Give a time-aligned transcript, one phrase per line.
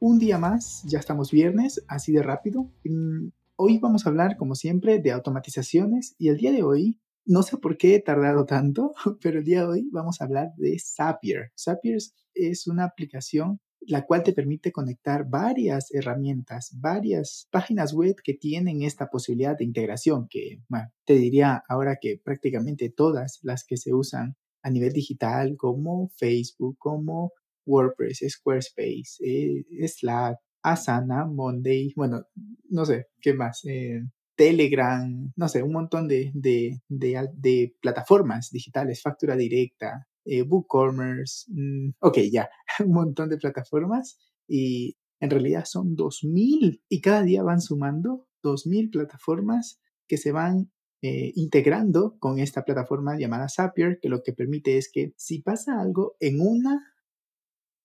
[0.00, 2.70] un día más, ya estamos viernes, así de rápido.
[2.84, 7.42] Mm, hoy vamos a hablar, como siempre, de automatizaciones y el día de hoy, no
[7.42, 10.78] sé por qué he tardado tanto, pero el día de hoy vamos a hablar de
[10.78, 11.52] Zapier.
[11.56, 11.98] Zapier
[12.34, 18.82] es una aplicación la cual te permite conectar varias herramientas, varias páginas web que tienen
[18.82, 20.60] esta posibilidad de integración, que
[21.06, 26.76] te diría ahora que prácticamente todas las que se usan a nivel digital, como Facebook,
[26.78, 27.32] como
[27.68, 32.24] WordPress, Squarespace, eh, Slack, Asana, Monday, bueno,
[32.70, 33.64] no sé, ¿qué más?
[33.64, 34.02] Eh,
[34.34, 41.90] Telegram, no sé, un montón de, de, de, plataformas digitales, factura directa, eh, WooCommerce, mm,
[42.00, 42.48] ok, ya,
[42.84, 48.90] un montón de plataformas y en realidad son 2.000 y cada día van sumando 2.000
[48.90, 50.70] plataformas que se van
[51.02, 55.80] eh, integrando con esta plataforma llamada Zapier, que lo que permite es que si pasa
[55.80, 56.92] algo en una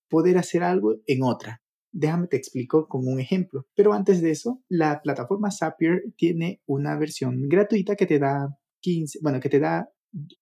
[0.10, 1.62] poder hacer algo en otra.
[1.92, 3.68] Déjame te explico con un ejemplo.
[3.76, 9.20] Pero antes de eso, la plataforma Zapier tiene una versión gratuita que te da 15,
[9.22, 9.90] bueno, que te da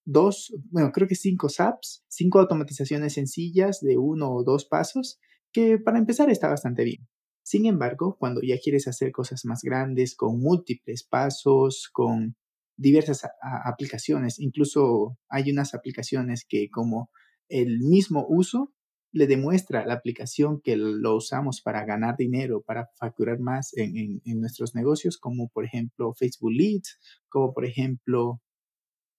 [0.05, 5.19] dos, bueno, creo que cinco SAPs, cinco automatizaciones sencillas de uno o dos pasos,
[5.53, 7.07] que para empezar está bastante bien.
[7.43, 12.35] Sin embargo, cuando ya quieres hacer cosas más grandes, con múltiples pasos, con
[12.77, 13.23] diversas
[13.65, 17.09] aplicaciones, incluso hay unas aplicaciones que como
[17.49, 18.73] el mismo uso
[19.11, 24.75] le demuestra la aplicación que lo usamos para ganar dinero, para facturar más en, nuestros
[24.75, 26.97] negocios, como por ejemplo Facebook Leads,
[27.29, 28.41] como por ejemplo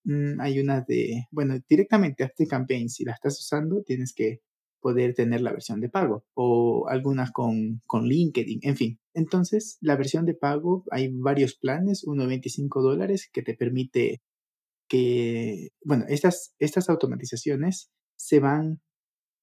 [0.04, 4.40] mm, hay una de, bueno, directamente Campaign, si la estás usando, tienes que
[4.80, 8.98] poder tener la versión de pago o algunas con, con LinkedIn, en fin.
[9.14, 14.22] Entonces, la versión de pago, hay varios planes, uno de 25 dólares que te permite
[14.88, 18.80] que, bueno, estas, estas automatizaciones se van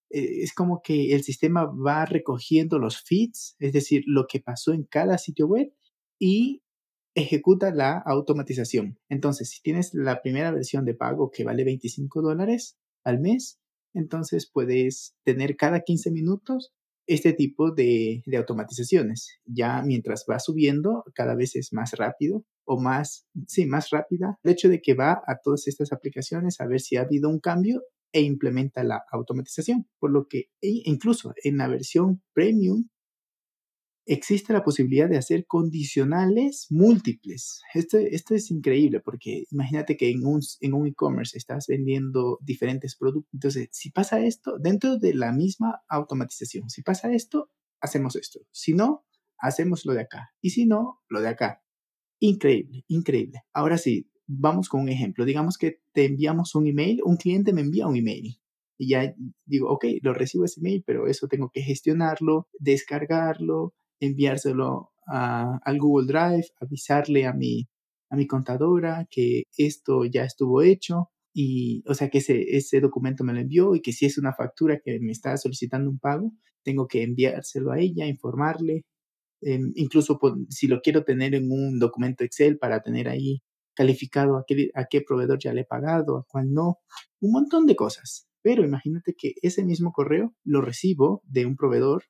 [0.10, 4.84] es como que el sistema va recogiendo los feeds, es decir, lo que pasó en
[4.84, 5.72] cada sitio web
[6.20, 6.64] y
[7.16, 8.98] ejecuta la automatización.
[9.10, 13.60] Entonces, si tienes la primera versión de pago que vale 25 dólares al mes,
[13.94, 16.74] entonces puedes tener cada 15 minutos
[17.08, 19.40] este tipo de, de, automatizaciones.
[19.46, 24.38] Ya mientras va subiendo, cada vez es más rápido o más, sí, más rápida.
[24.44, 27.40] El hecho de que va a todas estas aplicaciones a ver si ha habido un
[27.40, 27.82] cambio
[28.12, 32.88] e implementa la automatización, por lo que e incluso en la versión premium
[34.10, 37.62] existe la posibilidad de hacer condicionales múltiples.
[37.76, 42.96] Esto, esto es increíble porque imagínate que en un, en un e-commerce estás vendiendo diferentes
[42.96, 43.30] productos.
[43.34, 48.40] Entonces, si pasa esto, dentro de la misma automatización, si pasa esto, hacemos esto.
[48.52, 49.06] Si no,
[49.38, 50.32] hacemos lo de acá.
[50.42, 51.64] Y si no, lo de acá.
[52.20, 53.44] Increíble, increíble.
[53.54, 55.26] Ahora sí, vamos con un ejemplo.
[55.26, 58.40] Digamos que te enviamos un email, un cliente me envía un email.
[58.78, 59.14] Y ya
[59.46, 65.80] digo, ok, lo recibo ese email, pero eso tengo que gestionarlo, descargarlo, enviárselo a, al
[65.80, 67.68] Google Drive, avisarle a mi,
[68.10, 73.24] a mi contadora que esto ya estuvo hecho y, o sea, que ese, ese documento
[73.24, 76.34] me lo envió y que si es una factura que me está solicitando un pago,
[76.64, 78.84] tengo que enviárselo a ella, informarle,
[79.42, 80.20] em, incluso
[80.50, 83.42] si lo quiero tener en un documento Excel para tener ahí
[83.80, 86.80] calificado, a qué, a qué proveedor ya le he pagado, a cuál no,
[87.22, 88.28] un montón de cosas.
[88.42, 92.04] Pero imagínate que ese mismo correo lo recibo de un proveedor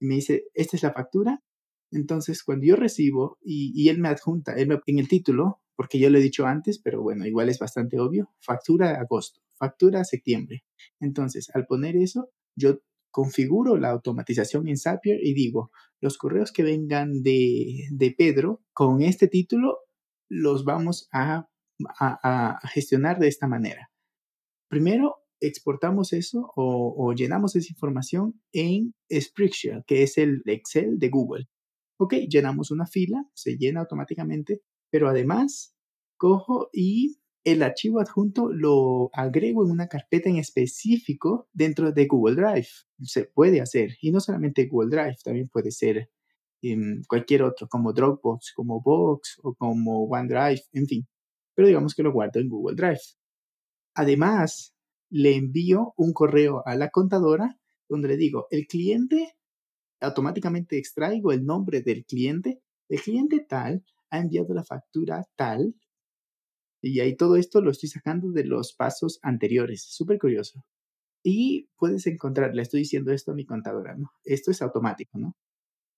[0.00, 1.42] y me dice, esta es la factura.
[1.90, 6.22] Entonces, cuando yo recibo y, él me adjunta en el título, porque yo lo he
[6.22, 10.64] dicho antes, pero bueno, igual es bastante obvio, factura agosto, factura septiembre.
[10.98, 12.78] Entonces, al poner eso, yo
[13.10, 19.02] configuro la automatización en Zapier y digo, los correos que vengan de, de Pedro con
[19.02, 19.76] este título
[20.32, 21.46] los vamos a,
[22.72, 23.90] gestionar de esta manera.
[24.68, 31.48] Primero, exportamos eso o, llenamos esa información en Spreadsheet, que es el Excel de Google.
[31.98, 35.74] Ok, llenamos una fila, se llena automáticamente, pero además
[36.16, 42.36] cojo y el archivo adjunto lo agrego en una carpeta en específico dentro de Google
[42.36, 42.68] Drive.
[43.02, 46.10] Se puede hacer, y no solamente Google Drive, también puede ser
[47.08, 51.06] cualquier otro, como Dropbox, como Box o como OneDrive, en fin.
[51.54, 53.00] Pero digamos que lo guardo en Google Drive.
[53.94, 54.74] Además,
[55.10, 59.34] le envío un correo a la contadora donde le digo, el cliente
[60.00, 62.60] automáticamente extraigo el nombre del cliente.
[62.88, 65.74] El cliente tal ha enviado la factura tal.
[66.80, 69.84] Y ahí todo esto lo estoy sacando de los pasos anteriores.
[69.84, 70.64] Súper curioso.
[71.22, 74.10] Y puedes encontrar, le estoy diciendo esto a mi contadora, ¿no?
[74.24, 75.36] Esto es automático, ¿no?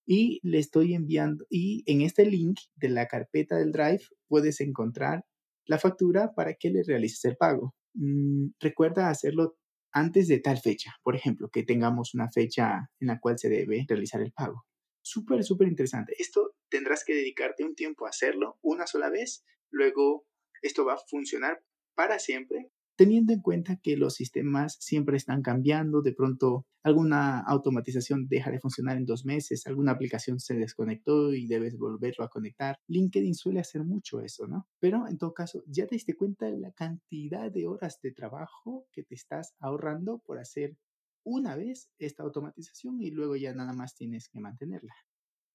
[0.07, 5.25] Y le estoy enviando, y en este link de la carpeta del Drive puedes encontrar
[5.67, 7.75] la factura para que le realices el pago.
[7.95, 9.57] Mm, recuerda hacerlo
[9.93, 13.87] antes de tal fecha, por ejemplo, que tengamos una fecha en la cual se debe
[13.89, 14.65] realizar el pago.
[15.03, 16.15] Súper, súper interesante.
[16.19, 20.27] Esto tendrás que dedicarte un tiempo a hacerlo una sola vez, luego
[20.63, 21.63] esto va a funcionar
[21.95, 28.29] para siempre teniendo en cuenta que los sistemas siempre están cambiando, de pronto alguna automatización
[28.29, 32.79] deja de funcionar en dos meses, alguna aplicación se desconectó y debes volverlo a conectar.
[32.89, 34.69] LinkedIn suele hacer mucho eso, ¿no?
[34.81, 38.87] Pero en todo caso, ya te diste cuenta de la cantidad de horas de trabajo
[38.93, 40.77] que te estás ahorrando por hacer
[41.25, 44.95] una vez esta automatización y luego ya nada más tienes que mantenerla.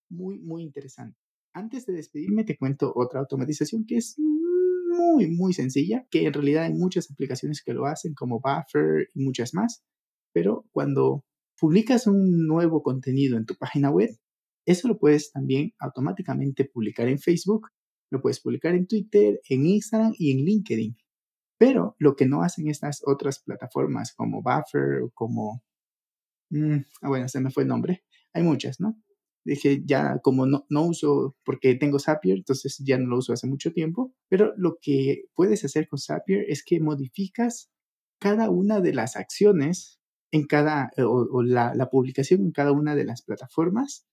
[0.09, 1.19] Muy, muy interesante.
[1.53, 4.17] Antes de despedirme, te cuento otra automatización que es
[4.89, 9.23] muy, muy sencilla, que en realidad hay muchas aplicaciones que lo hacen, como Buffer y
[9.23, 9.83] muchas más,
[10.33, 11.23] pero cuando
[11.59, 14.09] publicas un nuevo contenido en tu página web,
[14.65, 17.67] eso lo puedes también automáticamente publicar en Facebook,
[18.11, 20.97] lo puedes publicar en Twitter, en Instagram y en LinkedIn.
[21.57, 25.63] Pero lo que no hacen estas otras plataformas como Buffer o como...
[26.49, 28.03] Mm, ah, bueno, se me fue el nombre.
[28.33, 28.95] Hay muchas, ¿no?
[29.45, 33.47] Dije ya como no, no uso porque tengo Zapier, entonces ya no lo uso hace
[33.47, 37.69] mucho tiempo, pero lo que puedes hacer con Zapier es que modificas
[38.19, 39.99] cada una de las acciones
[40.31, 44.05] en cada, eh, o, la, publicación en cada una de las plataformas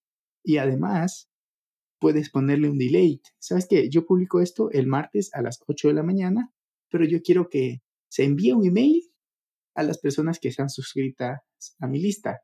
[0.44, 1.28] y además
[1.98, 3.20] puedes ponerle un delay.
[3.38, 3.88] ¿Sabes qué?
[3.90, 6.52] Yo publico esto el martes a las 8 de la mañana,
[6.90, 9.02] pero yo quiero que se envíe un email
[9.74, 11.40] a las personas que están suscritas
[11.80, 12.40] a mi lista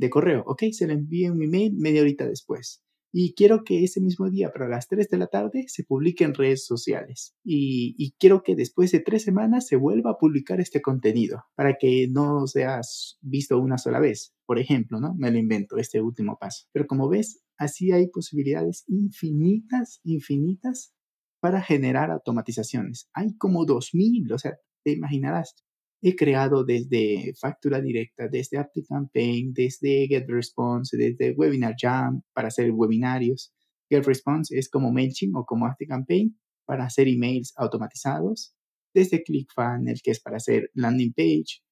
[0.00, 0.64] de correo, ¿ok?
[0.72, 2.82] Se le envía un email media horita después.
[3.12, 6.32] Y quiero que ese mismo día, para las 3 de la tarde, se publique en
[6.32, 7.34] redes sociales.
[7.44, 12.08] Y, quiero que después de tres semanas se vuelva a publicar este contenido para que
[12.08, 14.32] no seas visto una sola vez.
[14.46, 15.14] Por ejemplo, ¿no?
[15.16, 16.66] Me lo invento, este último paso.
[16.72, 20.94] Pero como ves, así hay posibilidades infinitas, infinitas
[21.40, 23.08] para generar automatizaciones.
[23.12, 25.56] Hay como 2000, o sea, te imaginarás,
[26.02, 33.52] he creado desde factura directa, desde ActiveCampaign, desde GetResponse, desde Webinar Jam para hacer webinarios.
[33.90, 38.54] GetResponse es como MailChimp o como ActiveCampaign para hacer emails automatizados.
[38.94, 41.62] Desde ClickFunnels, que es para hacer landing page,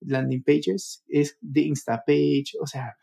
[0.00, 2.94] landing pages, es de InstaPage, o sea,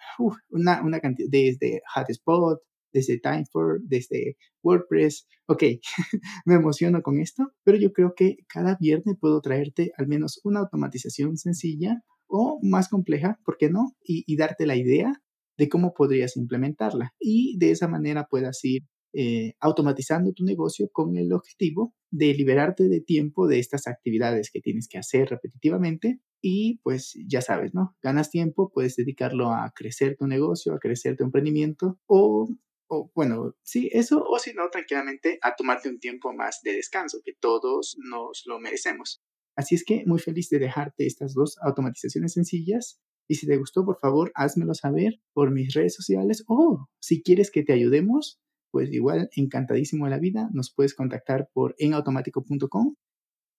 [0.49, 2.59] una, una cantidad, desde Hotspot,
[2.93, 5.27] desde Timefor, desde WordPress.
[5.47, 5.63] Ok,
[6.45, 10.61] me emociono con esto, pero yo creo que cada viernes puedo traerte al menos una
[10.61, 13.91] automatización sencilla o más compleja, ¿por qué no?
[14.01, 15.21] Y, darte la idea
[15.57, 17.13] de cómo podrías implementarla.
[17.19, 18.83] Y de esa manera puedas ir
[19.13, 24.61] eh, automatizando tu negocio con el objetivo de liberarte de tiempo de estas actividades que
[24.61, 27.95] tienes que hacer repetitivamente y pues ya sabes, ¿no?
[28.01, 32.49] Ganas tiempo, puedes dedicarlo a crecer tu negocio, a crecer tu emprendimiento o
[32.91, 37.19] o bueno, sí, eso, o si no, tranquilamente a tomarte un tiempo más de descanso,
[37.23, 39.23] que todos nos lo merecemos.
[39.55, 42.99] Así es que muy feliz de dejarte estas dos automatizaciones sencillas.
[43.29, 47.49] Y si te gustó, por favor, házmelo saber por mis redes sociales o si quieres
[47.49, 52.95] que te ayudemos, pues igual encantadísimo de la vida, nos puedes contactar por enautomático.com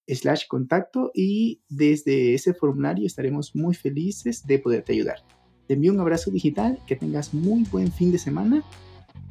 [0.09, 5.21] slash contacto y desde ese formulario estaremos muy felices de poderte ayudar.
[5.69, 8.63] Te envío un abrazo digital, que tengas muy buen fin de semana